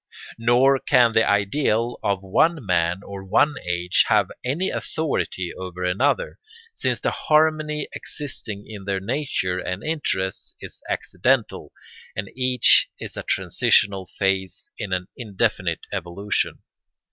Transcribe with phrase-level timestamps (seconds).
[0.39, 6.39] Nor can the ideal of one man or one age have any authority over another,
[6.73, 11.71] since the harmony existing in their nature and interests is accidental
[12.15, 16.63] and each is a transitional phase in an indefinite evolution.